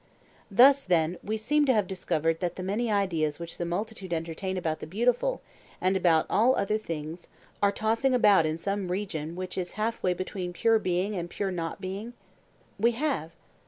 [0.49, 4.57] Thus then we seem to have discovered that the many ideas which the multitude entertain
[4.57, 5.43] about the beautiful
[5.79, 7.27] and about all other things
[7.61, 11.51] are tossing about in some region which is half way between pure being and pure
[11.51, 12.13] not being?
[12.79, 13.29] We have.